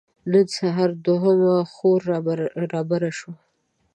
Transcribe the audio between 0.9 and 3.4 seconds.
دوهمه خور رابره شوه.